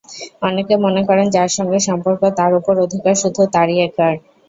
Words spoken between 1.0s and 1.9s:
করেন, যার সঙ্গে